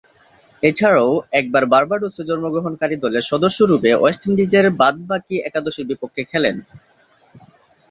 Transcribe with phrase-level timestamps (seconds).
[0.63, 6.55] এছাড়াও একবার বার্বাডোসে জন্মগ্রহণকারী দলের সদস্যরূপে ওয়েস্ট ইন্ডিজের বাদ-বাকী একাদশের বিপক্ষে খেলেন।